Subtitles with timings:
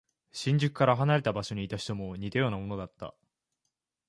[0.31, 3.13] 新宿から離れた場所にいた人も似たようなものだった。